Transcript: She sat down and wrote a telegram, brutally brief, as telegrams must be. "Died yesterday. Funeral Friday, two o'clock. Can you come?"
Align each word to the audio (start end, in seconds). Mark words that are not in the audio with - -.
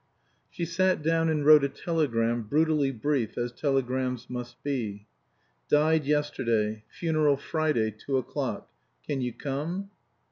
She 0.49 0.65
sat 0.65 1.03
down 1.03 1.29
and 1.29 1.45
wrote 1.45 1.63
a 1.63 1.69
telegram, 1.69 2.41
brutally 2.41 2.89
brief, 2.91 3.37
as 3.37 3.51
telegrams 3.51 4.31
must 4.31 4.57
be. 4.63 5.05
"Died 5.69 6.05
yesterday. 6.05 6.83
Funeral 6.89 7.37
Friday, 7.37 7.91
two 7.91 8.17
o'clock. 8.17 8.67
Can 9.05 9.21
you 9.21 9.31
come?" 9.31 9.91